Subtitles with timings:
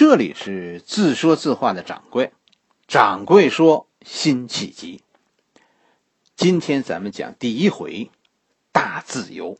[0.00, 2.32] 这里是自说自话的掌柜，
[2.88, 5.02] 掌柜说辛弃疾。
[6.34, 8.10] 今天咱们讲第一回，
[8.72, 9.58] 大自由。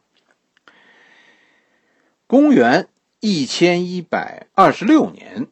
[2.26, 2.88] 公元
[3.20, 5.48] 一千一百二十六年，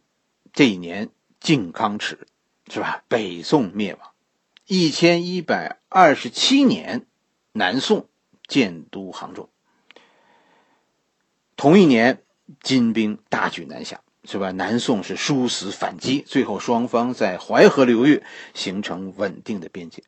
[0.55, 2.27] 这一年靖康耻，
[2.73, 3.05] 是吧？
[3.09, 4.13] 北宋灭亡。
[4.65, 7.05] 一千一百二十七年，
[7.53, 8.09] 南宋
[8.47, 9.51] 建都杭州。
[11.57, 12.23] 同一年，
[12.63, 14.01] 金兵大举南下。
[14.31, 14.51] 是吧？
[14.51, 20.03] 南宋是殊死反击，最后双方在淮河流域形成稳定的边界，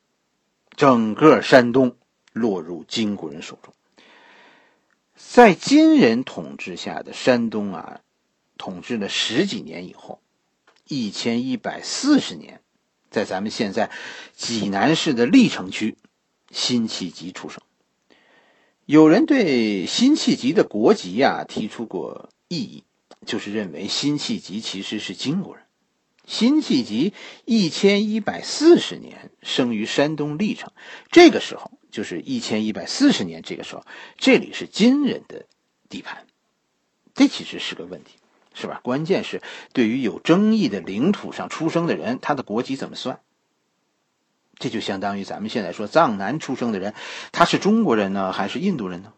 [0.75, 1.95] 整个山东
[2.31, 3.73] 落入金国人手中。
[5.15, 8.01] 在金人统治下的山东啊，
[8.59, 10.19] 统治了十几年以后，
[10.87, 12.61] 一千一百四十年，
[13.09, 13.89] 在咱们现在
[14.35, 15.97] 济南市的历城区，
[16.51, 17.59] 辛弃疾出生。
[18.85, 22.83] 有人对辛弃疾的国籍呀提出过异议。
[23.25, 25.65] 就是认为辛弃疾其实是金国人。
[26.27, 27.13] 辛弃疾
[27.45, 30.71] 一千一百四十年生于山东历城，
[31.11, 33.85] 这个时候就是一千一百四十年，这个时候
[34.17, 35.45] 这里是金人的
[35.89, 36.27] 地盘，
[37.13, 38.11] 这其实是个问题，
[38.53, 38.79] 是吧？
[38.83, 39.41] 关键是
[39.73, 43.19] 对于有争议的领土上出生的人，他的国籍怎么算？
[44.57, 46.93] 这就相当于咱们现在说藏南出生的人，
[47.31, 49.11] 他是中国人呢，还是印度人呢？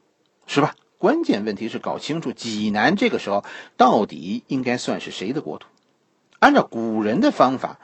[0.48, 0.74] 是吧？
[1.04, 3.44] 关键问题是搞清楚济南这个时候
[3.76, 5.68] 到底应该算是谁的国土。
[6.40, 7.78] 按照古人的方法，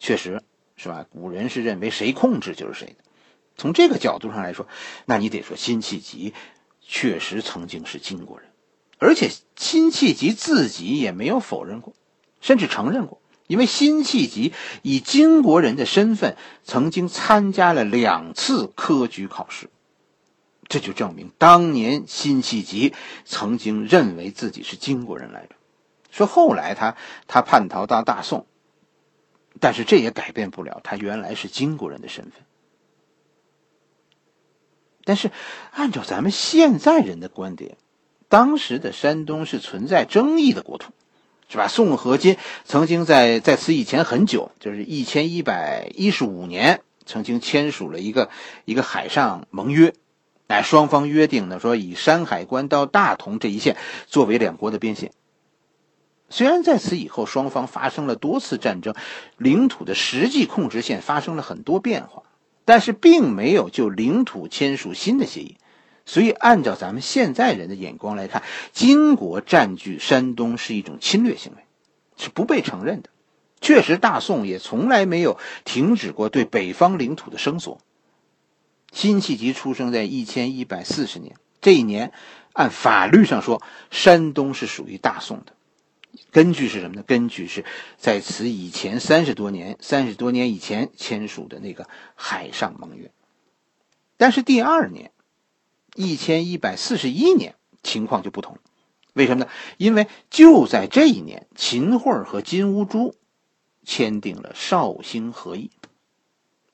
[0.00, 0.42] 确实
[0.74, 1.06] 是吧？
[1.08, 2.96] 古人是认为谁控制就是谁的。
[3.56, 4.66] 从这个角度上来说，
[5.06, 6.34] 那你得说辛弃疾
[6.80, 8.48] 确实曾经是金国人，
[8.98, 11.94] 而且辛弃疾自己也没有否认过，
[12.40, 19.70] 甚至承认过，因为辛弃疾以金国人的身份曾经参加了两次科举考试。
[20.68, 25.54] 这就证明当年辛弃疾曾经认为自己是金国人来着，
[26.10, 28.46] 说后来他他叛逃到大宋，
[29.60, 32.42] 但是这也改变不了他原来是金国人的身份。
[35.04, 35.30] 但是
[35.70, 37.76] 按照咱们现在人的观点，
[38.28, 40.92] 当时的山东是存在争议的国土，
[41.48, 41.68] 是吧？
[41.68, 48.30] 宋和金曾经在在此以前很久，就是一千一百一十五年，曾经签署了一个
[48.64, 49.92] 一个海上盟约。
[50.54, 53.76] 哎，双方约定呢，说以山海关到大同这一线
[54.06, 55.10] 作为两国的边线。
[56.28, 58.94] 虽然在此以后双方发生了多次战争，
[59.36, 62.22] 领土的实际控制线发生了很多变化，
[62.64, 65.56] 但是并没有就领土签署新的协议。
[66.06, 71.64] 所以，按照咱们现在人的眼光来看，金国占据山东是一种侵略行为，
[72.16, 73.10] 是不被承认的。
[73.60, 77.80] 确实，大宋也从来没有停止过对北方领土的声索。
[78.94, 82.12] 辛弃疾出生在一千一百四十年，这一年，
[82.52, 83.60] 按法律上说，
[83.90, 85.52] 山东是属于大宋的。
[86.30, 87.02] 根据是什么呢？
[87.04, 87.64] 根据是
[87.98, 93.10] 在此以前三十多年、三十多年以前签署的那个海上盟约。
[94.16, 95.10] 但是第二年，
[95.96, 98.58] 一千一百四十一年，情况就不同。
[99.12, 99.50] 为什么呢？
[99.76, 103.16] 因为就在这一年，秦桧和金兀术
[103.84, 105.72] 签订了绍兴和议。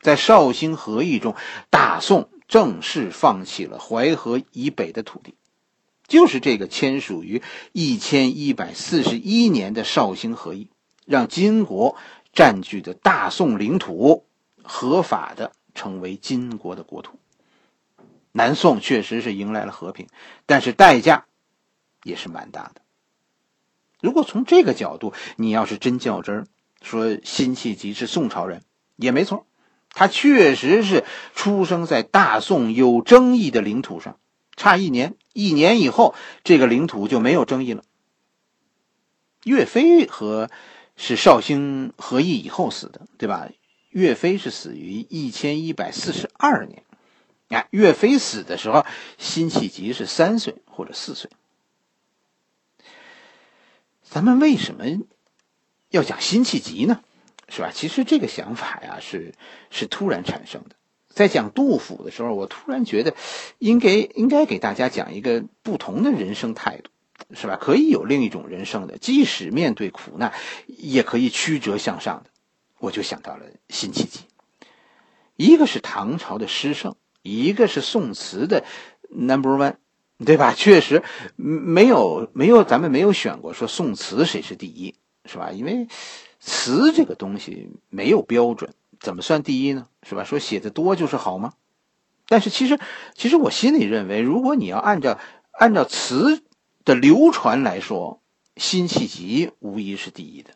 [0.01, 1.35] 在绍兴和议中，
[1.69, 5.35] 大宋正式放弃了淮河以北的土地，
[6.09, 10.69] 就是这个签署于一千一百四十一年的绍兴和议，
[11.05, 11.97] 让金国
[12.33, 14.25] 占据的大宋领土
[14.63, 17.19] 合法的成为金国的国土。
[18.33, 20.07] 南宋确实是迎来了和平，
[20.47, 21.27] 但是代价
[22.05, 22.81] 也是蛮大的。
[24.01, 26.47] 如果从这个角度，你要是真较真，
[26.81, 28.63] 说辛弃疾是宋朝人，
[28.97, 29.47] 也没错。
[29.93, 34.19] 他确实是出生在大宋有争议的领土上，
[34.57, 36.15] 差一年，一年以后，
[36.45, 37.85] 这个领土就没有争议了。
[39.45, 40.51] 岳飞和
[40.97, 43.49] 是绍兴和议以后死的，对吧？
[43.91, 46.85] 岳飞是死于一千一百四十二年，
[47.49, 48.87] 哎，岳飞死的时候，
[49.19, 51.29] 辛弃疾是三岁或者四岁。
[54.05, 54.85] 咱们为什么
[55.89, 57.03] 要讲辛弃疾呢？
[57.51, 57.71] 是吧？
[57.75, 59.35] 其实这个想法呀，是
[59.71, 60.77] 是突然产生的。
[61.13, 63.15] 在讲杜甫的时候，我突然觉得，
[63.59, 66.91] 应该应该给大家讲一个不同的人生态度，
[67.35, 67.57] 是吧？
[67.61, 70.33] 可以有另一种人生的，即使面对苦难，
[70.69, 72.31] 也可以曲折向上的。
[72.79, 74.21] 我就想到了辛弃疾，
[75.35, 78.65] 一个是唐朝的诗圣，一个是宋词的
[79.11, 79.75] number one，
[80.25, 80.55] 对吧？
[80.57, 81.03] 确实
[81.35, 84.95] 没有没有，咱们没有选过说宋词谁是第一，
[85.25, 85.51] 是吧？
[85.51, 85.89] 因为。
[86.41, 89.87] 词这个东西没有标准，怎么算第一呢？
[90.03, 90.25] 是吧？
[90.25, 91.53] 说写的多就是好吗？
[92.27, 92.79] 但是其实，
[93.15, 95.19] 其实我心里认为，如果你要按照
[95.53, 96.43] 按照词
[96.85, 98.21] 的流传来说，
[98.57, 100.53] 辛弃疾无疑是第一的。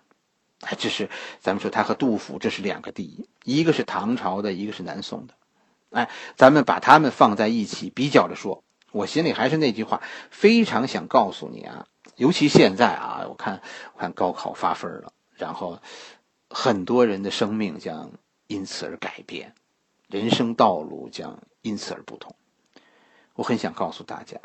[0.60, 1.10] 哎，这是
[1.40, 5.34] 咱们说他和杜甫这是两个第一，一个是唐朝的，一个是南宋的。
[5.90, 13.60] 哎，咱们把他们放在一起比较着说，我心里还是那句话，非常想告诉你啊，尤其现在啊，我看
[13.94, 15.81] 我看高考发分了，然后
[16.48, 18.12] 很多人的生命将
[18.46, 19.54] 因此而改变，
[20.08, 22.34] 人生道路将因此而不同。
[23.34, 24.38] 我很想告诉大家，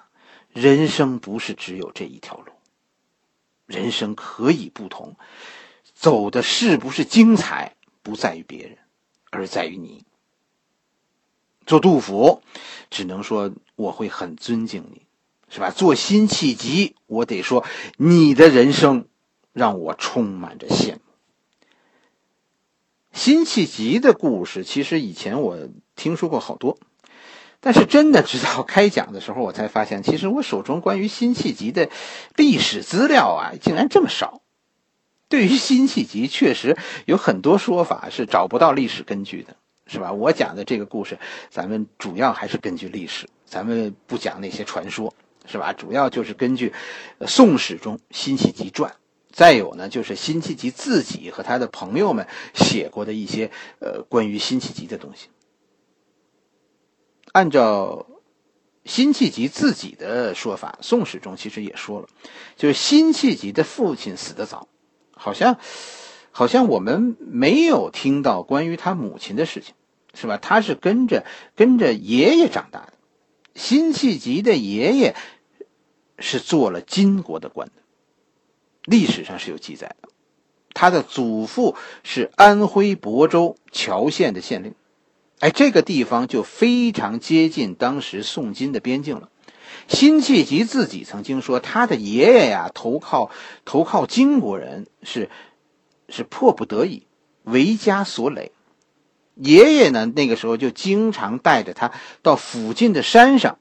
[0.52, 2.52] 人生不是只有这一条路，
[3.66, 5.16] 人生可以不同。
[5.94, 8.78] 走的是不是精彩，不在于别人，
[9.32, 10.06] 而在于你。
[11.66, 12.42] 做杜甫，
[12.90, 15.06] 只能说我会很尊敬你，
[15.50, 15.70] 是吧？
[15.70, 17.66] 做辛弃疾，我得说
[17.98, 19.08] 你的人生
[19.60, 21.00] 让我充满着羡慕。
[23.12, 25.58] 辛弃疾的故事，其实以前我
[25.96, 26.78] 听说过好多，
[27.60, 31.90] 但是真的直到开讲的时候，我才发现，其实我手中关于辛弃疾的
[32.36, 34.42] 历史资料啊，竟然这么少。
[35.28, 40.14] 对于辛弃疾，确实有很多说法是找不到历史根据的，是吧？
[40.14, 41.20] 我讲的这个故事，
[41.50, 45.14] 咱们主要还是根据历史，咱们不讲那些传说，
[45.46, 45.74] 是吧？
[45.74, 46.74] 主要就是根据
[47.28, 48.92] 《宋史》中《辛弃疾传》，
[49.32, 55.30] 再有呢，就是辛弃疾自己和他的朋友们写过的一些呃关于辛弃疾的东西。
[57.32, 58.08] 按照
[58.86, 62.08] 辛弃疾自己的说法，《宋史》中其实也说了，
[62.56, 64.68] 就是辛弃疾的父亲死得早。
[65.12, 65.58] 好像，
[66.32, 69.76] 好像我们没有听到关于他母亲的事情，
[70.16, 70.38] 是吧？
[70.38, 72.94] 他是跟着跟着爷爷长大的。
[73.54, 75.16] 辛弃疾的爷爷
[76.18, 77.74] 是做了金国的官的，
[78.90, 80.10] 历史上是有记载的。
[80.74, 84.76] 他的祖父是安徽亳州谯县的县令，
[85.40, 89.30] 哎，这个地方就非常接近当时宋金的边境了。
[89.88, 93.30] 辛弃疾自己曾经说，他的爷爷呀，投靠
[93.66, 95.30] 投靠金国人是
[96.08, 97.06] 是迫不得已，
[97.44, 98.52] 为家所累。
[99.36, 103.58] 爷爷呢，那个时候就经常带着他到附近的山上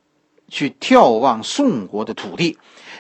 [0.49, 2.59] 去眺望宋国的土地。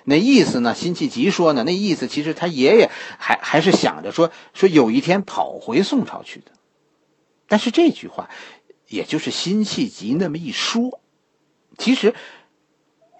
[0.08, 6.52] 那意思呢，辛弃疾说呢，那意思其实他爷爷还还是想着说说有一天跑回宋朝去的。
[7.46, 8.28] 但是这句话，
[8.88, 11.00] 也就是辛弃疾那么一说，
[11.76, 12.14] 其实。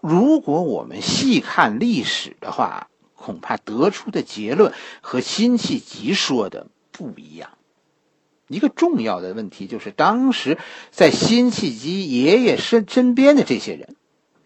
[0.01, 7.59] 如果我们细看历史的话，恐怕得出的结论和辛弃疾说的不一样。
[8.47, 10.57] 一个重要的问题就是，当时
[10.93, 13.97] 在辛弃疾爷爷身身边的这些人，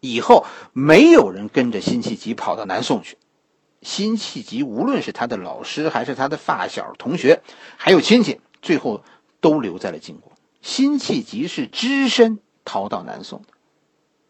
[0.03, 3.17] 以后没有人跟着辛弃疾跑到南宋去。
[3.83, 7.41] 辛弃疾无论是他的老师，还是他的发小、同学，
[7.77, 9.05] 还有亲戚，最后
[9.41, 10.33] 都留在了晋国。
[10.61, 13.49] 辛弃疾是只身逃到南宋的。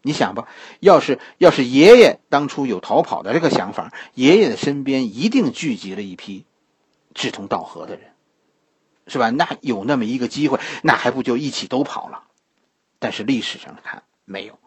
[0.03, 0.47] 你想吧，
[0.79, 6.45] 要是要是爷爷当初有逃跑的这个想法，爷爷的身边一定聚集了一批
[7.15, 8.11] 志同道合的人，
[9.07, 9.31] 是吧？
[9.31, 12.25] 那有那么一个机会，那还不就一起都跑了？
[12.99, 14.59] 但是历史上看，没有，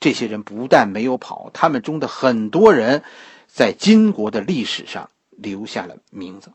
[0.00, 3.02] 这些人不但没有跑，他们中的很多人，
[3.46, 6.52] 在金国的历史上留下了名字。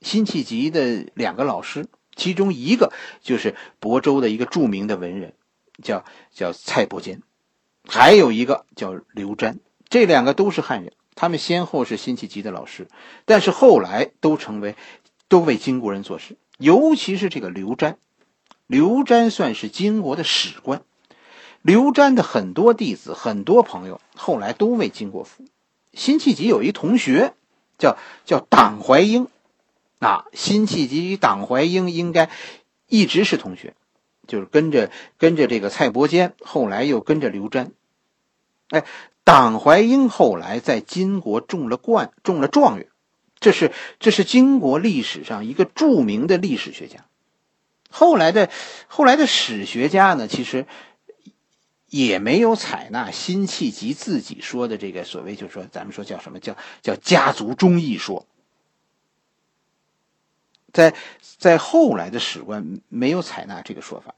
[0.00, 5.34] 辛弃疾的两个老师，其中一个就是亳州的一个著名的文人。
[5.82, 7.22] 叫叫蔡伯坚，
[7.88, 9.56] 还有一个叫刘瞻，
[9.88, 12.88] 这两个都是汉人，他们先后是辛弃疾的老师，
[13.24, 14.76] 但是后来都成为，
[15.28, 16.36] 都为金国人做事。
[16.58, 17.96] 尤其是这个刘瞻，
[18.66, 20.82] 刘瞻算是金国的史官，
[21.62, 25.46] 刘瞻的很多弟子、很多朋友后来都为金国服务。
[25.94, 27.34] 辛弃疾有一同学，
[27.78, 29.28] 叫叫党怀英，
[29.98, 32.30] 啊，辛弃疾与党怀英应该
[32.88, 33.74] 一直是同学。
[34.24, 37.70] 就是跟着跟着这个蔡伯坚，后来又跟着刘瞻，
[38.70, 38.84] 哎，
[39.24, 42.86] 党怀英后来在金国中了冠，中了状元，
[43.40, 47.04] 这是这是金国历史上一个著名的历史学家。
[47.90, 48.48] 后来的
[48.86, 50.66] 后来的史学家呢，其实
[51.92, 58.26] 也没有采纳辛弃疾自己说的这个所谓，就是说咱们说叫什么叫叫家族忠义说。
[60.72, 60.94] 在
[61.36, 64.14] 在后来的史官没有采纳这个说法，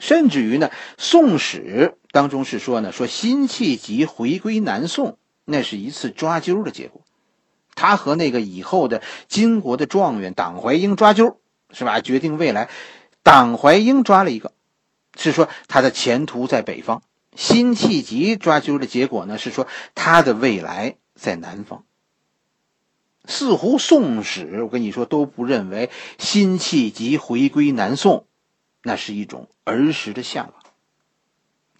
[0.00, 7.02] 甚至于呢，《宋史》当中是说呢，说辛弃疾回归南宋，那是一次抓阄的结果，
[7.76, 11.36] 他和那个以后的金国的状元党怀英抓阄，
[11.70, 12.00] 是吧？
[12.00, 12.68] 决定未来，
[13.22, 14.50] 党怀英抓了一个，
[15.16, 17.00] 是说他的前途在北方；
[17.34, 21.84] 辛弃疾抓阄的结果呢，是说他的未来在南方。
[23.28, 28.26] 似乎《宋史》，我跟你说都不认为辛弃疾回归南宋，
[28.82, 30.54] 那是一种儿时的向往。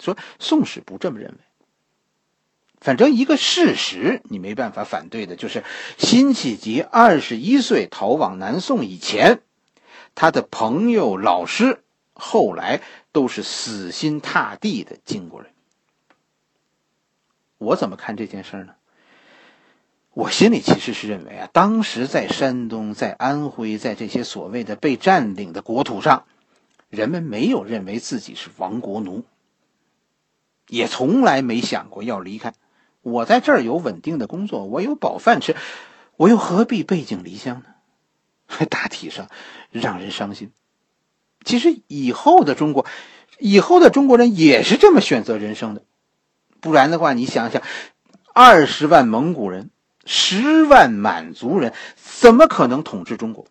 [0.00, 1.38] 说《宋史》不这么认为，
[2.81, 5.62] 反正一个事实你没办法反对的，就是
[5.97, 9.40] 辛弃疾二十一岁逃往南宋以前，
[10.16, 11.85] 他的朋友、老师
[12.18, 12.80] 后来
[13.12, 15.52] 都是死心塌地的晋国人。
[17.58, 18.75] 我怎么看这件事呢？
[20.12, 26.25] 我心里其实是认为啊，当时在山东、在安徽、在这些所谓的被占领的国土上，
[26.88, 29.25] 人们没有认为自己是亡国奴，
[30.68, 32.54] 也从来没想过要离开。
[33.02, 35.54] 我在这儿有稳定的工作，我有饱饭吃，
[36.16, 38.64] 我又何必背井离乡呢？
[38.70, 39.28] 大体上
[39.70, 40.50] 让人伤心。
[41.47, 42.85] 其实以后的中国，
[43.38, 45.83] 以后的中国人也是这么选择人生的。
[46.61, 47.62] 不然的话，你想想，
[48.35, 49.71] 二十万蒙古人，
[50.05, 53.47] 十万满族人，怎么可能统治中国？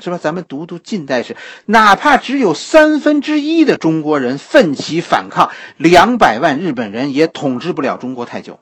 [0.00, 0.18] 是吧？
[0.18, 8.60] 咱们读读近代史，哪怕只有三分之一的中国人奋起反抗，两百万日本人也统治不了中国太久。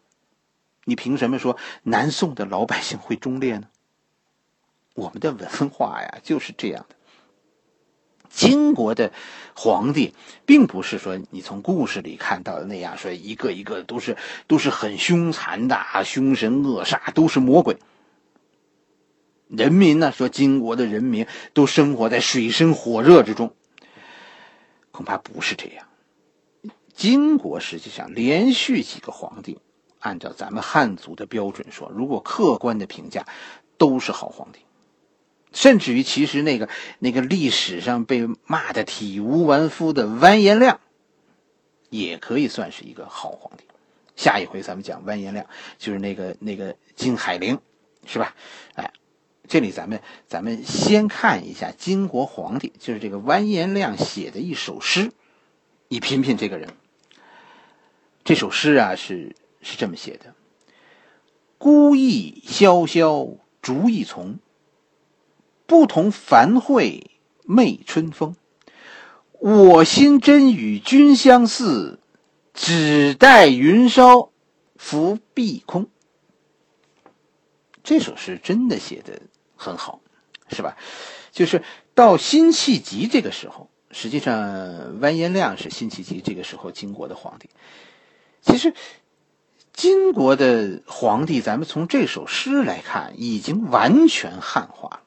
[0.84, 3.64] 你凭什么说南宋的老百姓会忠烈呢？
[4.94, 6.94] 我们的文化呀，就是这样的。
[8.32, 9.12] 金国的
[9.54, 10.14] 皇帝，
[10.46, 17.76] 并不是说你从故事里看到的那样，说一个一个都是都是很凶残的啊，凶神恶煞，都是魔鬼。
[19.48, 20.10] 人民呢？
[20.10, 23.54] 说金国的人民都生活在水深火热之中，
[24.90, 25.86] 恐怕不是这样。
[26.94, 29.58] 金国实际上连续几个皇帝，
[29.98, 33.26] 按照咱们汉族的标准说，如果客观的评价，
[33.76, 34.60] 都是好皇帝。
[35.52, 36.68] 甚至于，其实那个
[36.98, 40.80] 那个历史上被骂的体无完肤的完颜亮，
[41.90, 43.64] 也可以算是一个好皇帝。
[44.16, 45.46] 下一回咱们讲完颜亮，
[45.78, 47.58] 就是那个那个金海陵，
[48.06, 48.34] 是吧？
[48.74, 48.92] 哎。
[49.48, 55.12] 这里咱们咱们先看一下金国皇帝，就是这个完颜亮写的一首诗，
[55.88, 56.70] 你品品这个人。
[58.24, 60.34] 这首诗啊是是这么写的：
[61.58, 63.28] 孤意萧萧
[63.60, 64.38] 竹一丛，
[65.72, 67.10] 不同繁会
[67.44, 68.36] 媚春风。
[69.38, 71.98] 我心真与君相似，
[72.52, 74.30] 只待云梢
[74.76, 75.88] 拂碧空。
[77.82, 79.22] 这首诗真的写的。
[79.56, 80.00] 很好，
[80.50, 80.76] 是吧？
[81.30, 81.62] 就是
[81.94, 87.48] 到辛弃疾这个时候，实际上完颜亮是辛弃疾这个时候金国的皇帝。
[88.42, 88.74] 其实，
[89.72, 95.00] 金国的皇帝，咱们从这首诗来看，已经完全汉化了。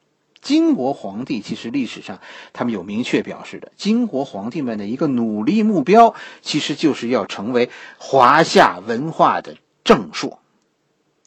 [0.46, 2.20] 金国皇帝其实历史上
[2.52, 10.38] 他们有明确表示的，金国皇帝们的一个努力目标，其实就是要成为华夏文化的正朔。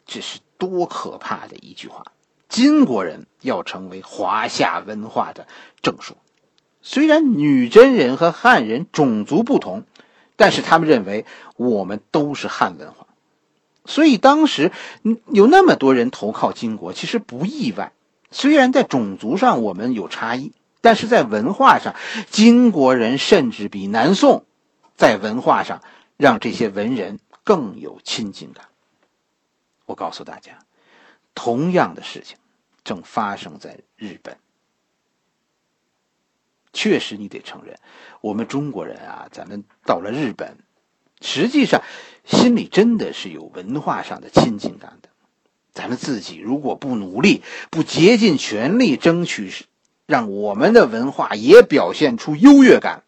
[0.05, 2.13] 这是多可怕的一句话！
[2.47, 5.47] 金国人要成为华夏文化的
[5.81, 6.15] 正朔，
[6.81, 9.83] 虽然女真人和汉人种族不同，
[10.37, 11.25] 但是他们认为
[11.57, 13.05] 我们都是汉文化，
[13.83, 14.71] 所以当时
[15.29, 17.91] 有那么多人投靠金国，其实不意外。
[18.31, 21.95] 虽然在种族上我们有差异，但是在文化上，
[22.29, 24.45] 金国人甚至比南宋
[24.95, 25.81] 在文化上
[26.17, 28.65] 让这些文人更有亲近感。
[29.85, 30.59] 我告诉大家。
[31.35, 32.37] 同样的事情
[32.83, 34.37] 正发生在日本。
[36.73, 37.79] 确实，你得承认，
[38.19, 40.57] 我们中国人啊，咱们到了日本，
[41.21, 41.81] 实际上
[42.25, 45.08] 心里真的是有文化上的亲近感的。
[45.79, 49.49] 咱们自己如果不努力，不竭尽全力争取，
[50.07, 53.03] 让我们的文化也表现出优越感，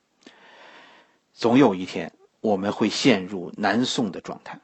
[1.34, 4.62] 总有一天我们会陷入南宋的状态。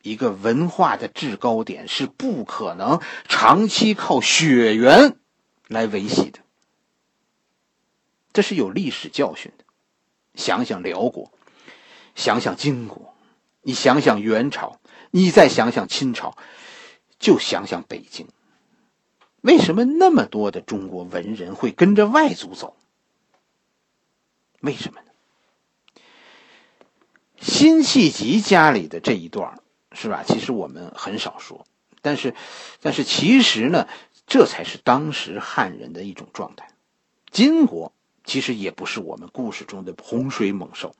[0.00, 5.16] 一个文化的制高点是不可能长期靠血缘
[5.66, 6.38] 来维系的，
[8.32, 9.64] 这是有历史教训的。
[10.36, 11.32] 想想辽国，
[12.14, 13.12] 想想金国，
[13.62, 14.78] 你想想元朝，
[15.10, 16.36] 你再想想清朝，
[17.18, 18.28] 就想想北京。
[19.40, 22.76] 为什么那么多的中国文人会跟着外族走？
[24.60, 25.06] 为什么呢？
[27.40, 29.60] 辛弃疾家里的这一段
[29.92, 30.24] 是吧？
[30.26, 31.66] 其实我们很少说，
[32.00, 32.34] 但是，
[32.80, 33.86] 但是其实呢，
[34.26, 36.70] 这才是当时汉人的一种状态。
[37.30, 37.92] 金国
[38.24, 40.96] 其实也不是我们故事中的洪水猛兽，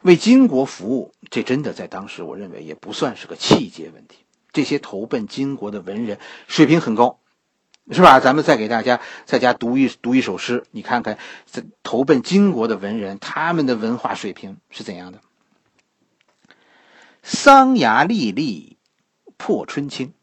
[0.00, 4.16] 为金国服务，这真的在当时我认为也不算是个气节问题。
[4.52, 7.18] 这些投奔金国的文人水平很高，
[7.90, 8.20] 是吧？
[8.20, 11.18] 咱们再给大家在家读一读一首诗，你看看
[11.50, 15.20] 这投奔金国的文人，他们的文化水平是怎样的？
[17.22, 18.78] 桑芽粒粒
[19.36, 20.14] 破春青，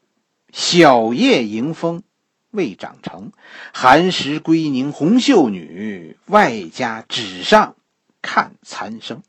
[0.51, 2.01] 小叶迎风
[2.49, 3.31] 未长成。
[3.73, 7.75] 寒食归宁红袖女，外加纸上
[8.21, 9.21] 看残生。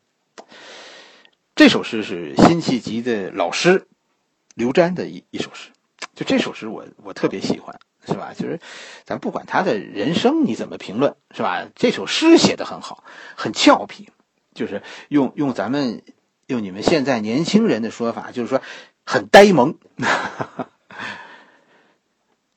[1.54, 3.86] 这首诗是辛弃疾的老师
[4.56, 5.68] 刘瞻的一一首诗，
[6.14, 8.32] 就这首诗我我特别喜欢，是吧？
[8.34, 8.58] 就是
[9.04, 11.68] 咱不管他的人生你怎么评论，是吧？
[11.74, 13.04] 这首诗写的很好，
[13.36, 14.08] 很俏皮，
[14.54, 16.02] 就是用用咱们
[16.46, 18.62] 用你们现在年轻人的说法，就是说
[19.04, 19.76] 很呆萌。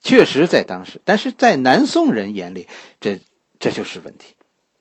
[0.02, 2.70] 确实在当时，但是在南宋人眼里，
[3.02, 3.20] 这
[3.60, 4.36] 这就是问题。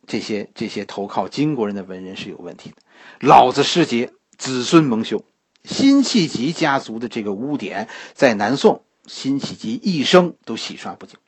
[0.07, 2.77] 这些这些投靠金国人的文人是有问题的。
[3.21, 5.25] 老子失节，子孙蒙羞。
[5.69, 11.19] 辛弃疾家族的这个污点，在南宋，辛弃疾一生都洗刷不尽。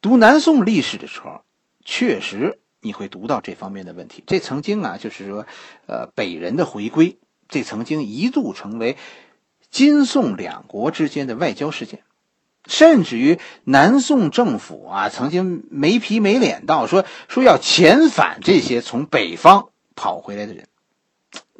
[0.00, 1.42] 读南宋历史的时候，
[1.84, 4.22] 确实你会读到这方面的问题。
[4.26, 5.46] 这曾经啊，就是说，
[5.86, 7.18] 呃，北人的回归，
[7.48, 8.96] 这曾经一度成为
[9.70, 12.04] 金宋两国之间的外交事件，
[12.66, 19.68] 甚至于南宋政府啊，曾经没皮没脸到说说要遣返这些从北方。
[19.94, 20.64] 跑回来的人，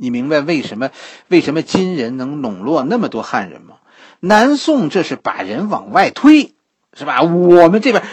[0.03, 0.91] 你明白为什么
[1.29, 3.77] 为什么金人能笼络那么多汉人吗？
[4.19, 6.57] 南宋这是把人往外推，
[6.93, 7.23] 是吧？
[7.23, 8.05] 我们这边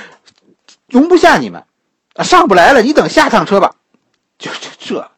[0.88, 1.66] 容不下你们，
[2.14, 3.76] 啊，上不来了，你等下趟车吧。
[4.38, 5.12] 就这这，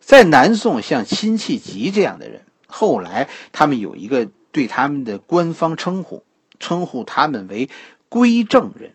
[0.00, 6.24] 在南宋像辛弃疾这样的人，后来他们有一个对他们的官方称呼，
[6.58, 7.70] 称呼他们为
[8.10, 8.92] 归正人。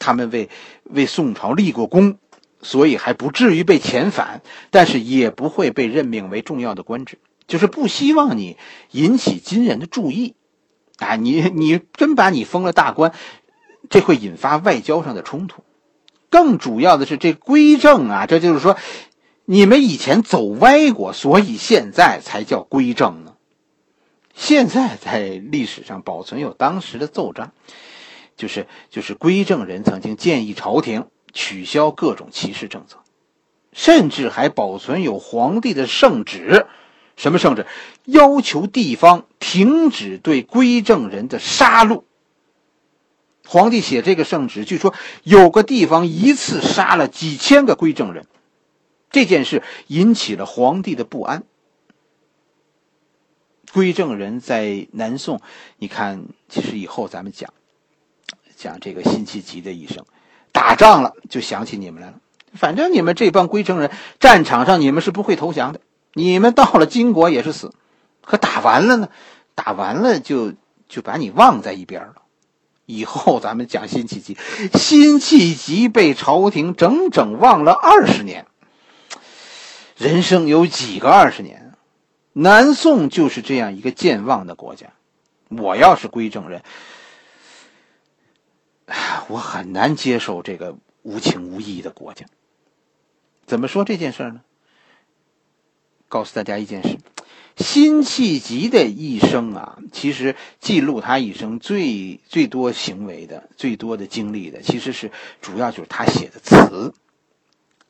[0.00, 0.50] 他们为
[0.82, 2.18] 为宋朝立过功，
[2.62, 8.56] 所以还不至于被遣返，但是也不会被任命为重要的官职，就是不希望你
[8.90, 10.34] 引起金人的注意，
[10.98, 13.12] 啊，你你真把你封了大官，
[13.90, 15.62] 这会引发外交上的冲突。
[16.28, 18.76] 更主要的是，这归正啊，这就是说，
[19.44, 23.34] 你们以前走歪过，所以现在才叫归正呢。
[24.34, 27.52] 现在在历史上保存有当时的奏章。
[28.36, 32.96] 就是就是归正人曾经建议朝廷取消各种歧视政策，
[33.72, 36.66] 甚至还保存有皇帝的圣旨，
[37.14, 37.66] 什么圣旨？
[38.06, 42.04] 要求地方停止对归正人的杀戮。
[43.46, 48.26] 皇帝写这个圣旨，据说有个地方一次杀了几千个归正人，
[49.10, 51.44] 这件事引起了皇帝的不安。
[53.74, 55.42] 归正人在南宋，
[55.76, 57.52] 你看，其实以后咱们讲。
[58.56, 60.06] 讲这个辛弃疾的一生，
[60.56, 62.14] 打仗了就想起你们来了。
[62.54, 65.80] 反正你们这帮归正人，战场上你们是不会投降的。
[66.14, 67.74] 你们到了金国也是死，
[68.22, 69.10] 可打完了呢？
[69.54, 70.54] 打完了就
[70.88, 72.14] 就把你忘在一边了。
[72.86, 74.38] 以后咱们讲辛弃疾，
[74.72, 78.46] 辛弃疾被朝廷整整忘了二十年。
[79.98, 81.74] 人生有几个二十年？
[82.32, 84.86] 南宋就是这样一个健忘的国家。
[85.50, 86.62] 我要是归正人。
[89.28, 92.26] 我很难接受这个无情无义的国家。
[93.44, 94.40] 怎么说这件事呢？
[96.08, 96.98] 告诉大家一件事：
[97.56, 106.94] 辛弃疾的一生啊，其实记录他一生最最多行为的、最多的经历的，其实是主要就是他写的词。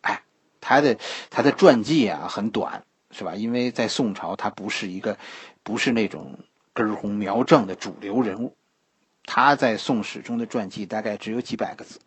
[0.00, 0.22] 哎，
[0.62, 0.96] 他的
[1.28, 3.34] 他的传记啊很短，是吧？
[3.34, 5.18] 因为在宋朝，他不是一个
[5.62, 6.38] 不是那种
[6.72, 8.56] 根红苗正的主流人物。
[9.26, 12.00] 他在《宋史》中的传记大概只有几百个字，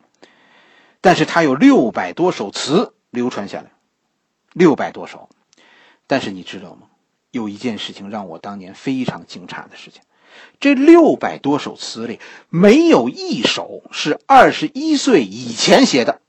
[1.00, 3.70] 但是他有六百多首词流传下来，
[4.54, 5.28] 六百多首。
[6.06, 6.88] 但是你知道吗？
[7.30, 10.02] 有一件事情让我当年非常惊诧的事情：
[10.58, 16.20] 这六百多首词里，没有一首是二十一岁以前写的。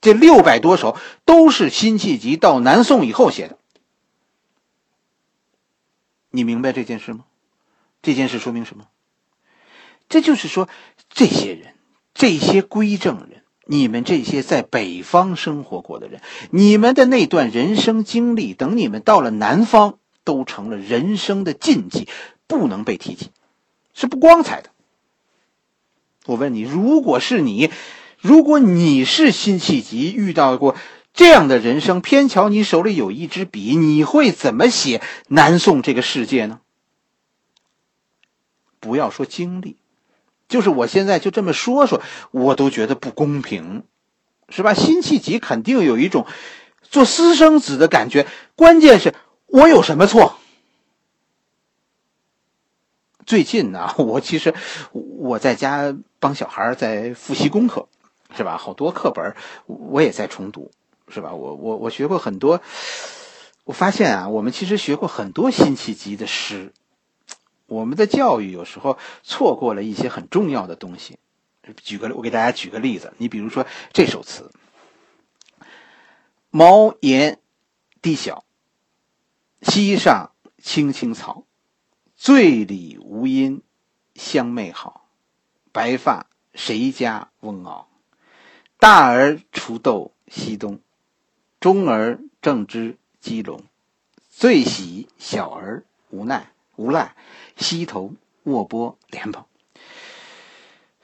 [0.00, 3.58] 这六百多首都是辛弃疾到南宋以后写的。
[6.30, 7.24] 你明白这件事吗？
[8.02, 8.86] 这件事说明什么？
[10.08, 10.68] 这就是说，
[11.10, 11.74] 这些人，
[12.14, 22.08] 这些归正人，你们这些在北方生活过的人，你们的那段人生经历，等你们到了南方，都成了人生的禁忌，
[22.46, 23.30] 不能被提起，
[23.92, 24.70] 是不光彩的。
[26.24, 27.70] 我问你，如果是你，
[28.18, 30.74] 如果你是辛弃疾，遇到过
[31.12, 36.60] 这样的人生，偏巧你手里有一支笔，你会怎么写南宋这个世界呢？
[38.80, 39.76] 不要说经历。
[40.48, 43.84] 就是我现在就这么说说，我都觉得不公平，
[44.48, 44.72] 是吧？
[44.72, 46.26] 辛弃疾肯定有一种
[46.82, 48.26] 做私生子的感觉。
[48.56, 49.14] 关键是
[49.46, 50.38] 我有什么错？
[53.26, 54.54] 最近呢， 我其实
[54.92, 57.86] 我在家帮小孩在复习功课，
[58.34, 58.56] 是吧？
[58.56, 60.70] 好多课本我也在重读，
[61.08, 61.34] 是吧？
[61.34, 62.62] 我我我学过很多，
[63.64, 66.72] 我发现啊，我们其实学过很多辛弃疾的诗。
[67.68, 71.18] 我们的教育有时候错过了一些很重要的东西。
[71.82, 74.50] 举个，我给大家举个例子，你比如说这首词
[76.48, 77.38] ：“茅檐
[78.00, 78.42] 低小，
[79.60, 81.44] 溪上青青草，
[82.16, 83.62] 醉里吴音
[84.14, 85.06] 相媚好。
[85.70, 87.84] 白发谁家翁媪？
[88.78, 90.80] 大儿锄豆溪东，
[91.60, 93.62] 中儿正织鸡笼。
[94.30, 97.16] 最喜小儿无奈无赖，
[97.56, 98.14] 溪头
[98.44, 99.44] 卧剥莲蓬。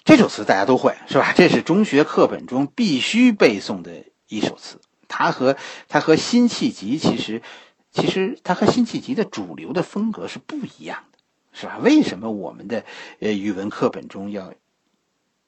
[0.04, 1.32] 这首词大家都会是吧？
[1.34, 4.80] 这是中学课本中必须背诵的一首词。
[5.08, 5.56] 它和
[5.88, 7.42] 它和辛弃疾其实，
[7.90, 11.18] 其实它和辛弃疾的主流的风格是不一样的，
[11.52, 11.78] 是吧？
[11.82, 12.84] 为什么我们的
[13.18, 14.54] 呃语文课本中要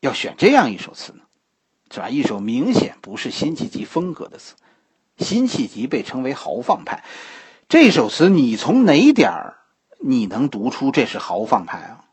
[0.00, 1.20] 要选这样一首词呢？
[1.92, 2.08] 是吧？
[2.08, 4.56] 一首明显不是辛弃疾风格的词。
[5.18, 7.04] 辛弃疾被称为豪放派，
[7.68, 9.58] 这首词你从哪点儿
[9.98, 12.04] 你能读出这是豪放派啊？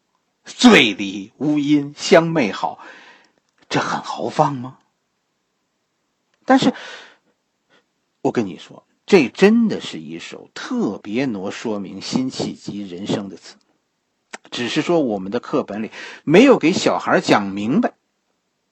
[0.46, 2.80] 醉里吴音相媚好，
[3.70, 4.78] 这很豪放吗？
[6.46, 6.74] 但是，
[8.22, 13.56] 我跟你说，这真的是一首特别能说明辛弃疾人生的词，
[14.52, 15.92] 只是说我们的课本里
[16.26, 17.94] 没有给小孩讲明白。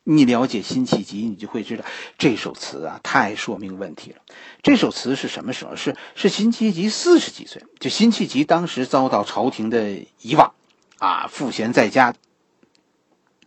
[0.04, 1.86] 你了解辛弃疾，你就会知道
[2.18, 4.22] 这首词啊，太说明问题了。
[4.64, 5.76] 这首词是什么时候？
[5.76, 10.54] 是是辛弃疾四十几岁，就辛弃疾当时遭到朝廷的遗忘。
[10.98, 12.16] 啊，赋闲在家，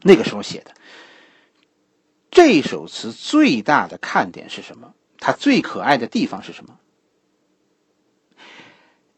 [0.02, 0.74] 那个时候写的
[2.30, 4.94] 这首词最大的看点是什么？
[5.18, 6.78] 它最可爱的地方是什么？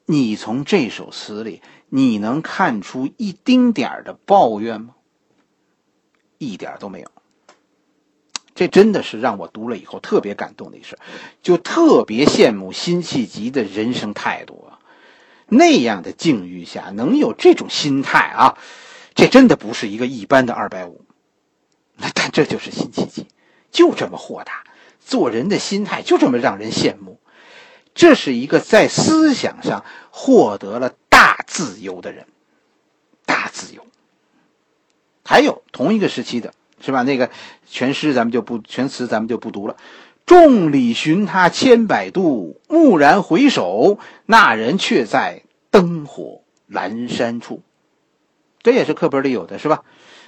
[0.06, 4.94] 你从这首词里，你能看出一丁点的抱怨吗？
[6.38, 7.10] 一点都没有。
[8.56, 10.98] 这真的是让我读了以后特别感动的一事，
[11.42, 14.80] 就特别羡慕辛弃疾的人生态度啊。
[15.46, 18.58] 那样的境遇下能有这种心态啊，
[19.14, 21.04] 这真的不是一个一般的二百五。
[21.96, 23.26] 那但这就是辛弃疾，
[23.70, 24.64] 就这么豁达，
[24.98, 27.20] 做人的心态就这么让人羡慕。
[27.94, 32.26] 这是一个在思想上获得了大自由的人，
[33.24, 33.86] 大自由。
[35.24, 37.02] 还有同一个时期的是吧？
[37.02, 37.30] 那个
[37.66, 39.76] 全诗咱们就不全词咱们就不读了。
[40.24, 47.62] 众里寻他千百度，蓦然回首，那人却在灯火阑珊处。
[48.62, 49.84] 这也是课本里有的，是吧？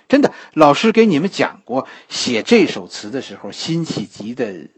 [0.09, 4.69] 真的，老师给你们讲过写这首词的时候，辛弃疾的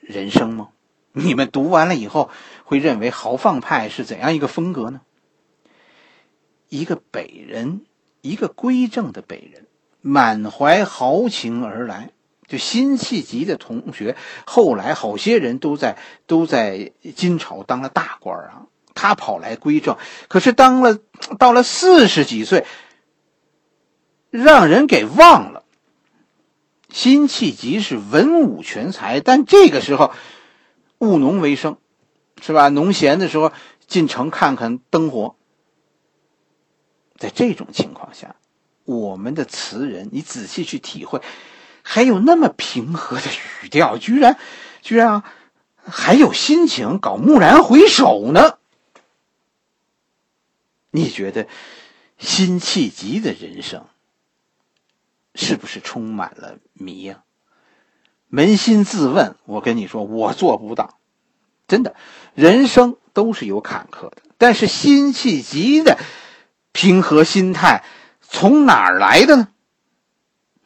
[0.00, 0.68] 人生吗？
[1.12, 2.30] 你们读完了以后，
[2.64, 5.00] 会认为豪放派是怎样一个风格呢？
[6.68, 7.80] 一个北人，
[8.20, 9.66] 一个归正的北人，
[10.06, 12.10] 满怀豪情而来。
[12.46, 14.16] 就辛弃疾的同学，
[14.46, 18.66] 后来好些人都在都在金朝当了大官啊。
[18.94, 20.98] 他跑来归正，可是当了
[21.38, 22.64] 到了四十几岁，
[24.30, 25.64] 让人给忘了。
[26.88, 30.12] 辛弃疾是文武全才，但这个时候
[30.98, 31.76] 务农为生，
[32.40, 32.68] 是吧？
[32.68, 33.52] 农闲的时候
[33.86, 35.34] 进城看看灯火。
[37.18, 38.36] 在这种情况下，
[38.86, 41.20] 我们的词人，你仔细去体会。
[41.82, 43.24] 还有那么平和的
[43.62, 44.38] 语调，居然，
[44.82, 45.24] 居然啊，
[45.84, 48.58] 还有心情搞蓦然回首呢？
[50.90, 51.46] 你觉得
[52.18, 53.84] 辛弃疾的人生
[55.34, 57.22] 是不是充满了谜呀？
[58.32, 60.98] 扪心自问，我跟你说，我做不到。
[61.68, 61.94] 真的，
[62.34, 65.98] 人生都是有坎坷的，但是辛弃疾的
[66.72, 67.84] 平和心态
[68.28, 69.48] 从哪儿来的呢？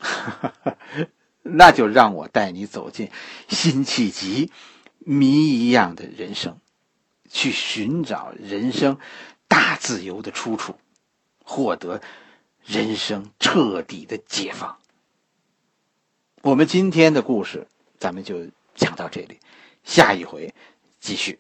[1.42, 3.11] 那就让我带你走进
[3.49, 4.51] 辛弃疾
[4.99, 6.59] 谜一样的人生，
[7.29, 8.99] 去寻找人生
[9.49, 10.77] 大自由的出处，
[11.44, 12.01] 获得
[12.64, 14.79] 人生彻底的解放。
[16.42, 17.66] 我们今天的故事，
[17.99, 19.38] 咱们就讲到这里，
[19.85, 20.55] 下一回
[21.01, 21.38] 继续。